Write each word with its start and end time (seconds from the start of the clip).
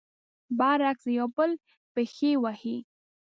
برعکس، 0.57 1.03
د 1.07 1.09
يو 1.17 1.27
بل 1.37 1.51
پښې 1.93 2.31
وهي. 2.43 2.77